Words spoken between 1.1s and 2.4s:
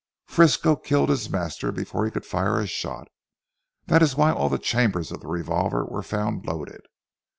master before he could